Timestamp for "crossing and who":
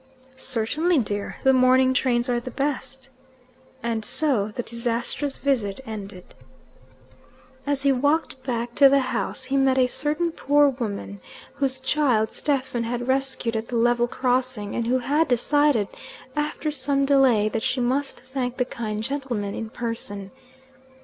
14.07-14.97